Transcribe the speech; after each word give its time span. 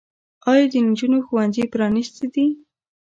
آیا 0.51 0.65
د 0.71 0.75
نجونو 0.87 1.17
ښوونځي 1.25 1.63
پرانیستي 1.73 2.25
دي؟ 2.33 2.47